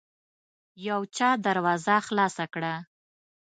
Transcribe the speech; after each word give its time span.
يو 0.87 0.99
چا 1.17 1.29
دروازه 1.45 1.95
خلاصه 2.07 2.45
کړه. 2.53 2.73